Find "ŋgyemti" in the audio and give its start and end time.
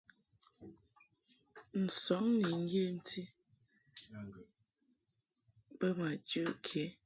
2.61-3.21